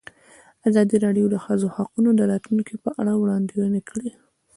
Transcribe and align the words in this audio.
ازادي 0.69 0.95
راډیو 1.05 1.25
د 1.29 1.31
د 1.33 1.35
ښځو 1.45 1.67
حقونه 1.75 2.09
د 2.15 2.21
راتلونکې 2.31 2.75
په 2.83 2.89
اړه 2.99 3.13
وړاندوینې 3.15 3.81
کړې. 3.89 4.09